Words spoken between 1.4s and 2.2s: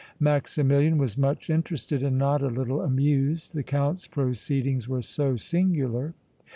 interested and